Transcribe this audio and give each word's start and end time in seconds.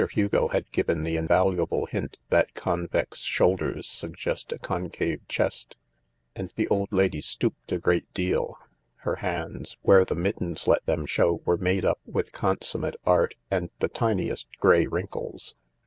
Hugo 0.13 0.47
had 0.47 0.71
given 0.71 1.03
the 1.03 1.15
invaluable 1.15 1.85
hint 1.85 2.17
that 2.31 2.55
convex 2.55 3.19
shoulders 3.19 3.85
suggest 3.87 4.51
a 4.51 4.57
concave 4.57 5.19
chest— 5.27 5.77
and 6.35 6.51
the 6.55 6.67
old 6.69 6.87
lady 6.91 7.21
stooped 7.21 7.71
a 7.71 7.77
good 7.77 8.11
deal. 8.11 8.57
Her 9.05 9.17
hands, 9.17 9.77
where 9.83 10.03
the 10.03 10.15
mittens 10.15 10.67
let 10.67 10.83
them 10.87 11.05
show, 11.05 11.43
were 11.45 11.55
made 11.55 11.85
up 11.85 11.99
with 12.03 12.31
consummate 12.31 12.95
art 13.05 13.35
and 13.51 13.69
the 13.77 13.89
tiniest 13.89 14.47
grey 14.59 14.87
wrinkles. 14.87 15.53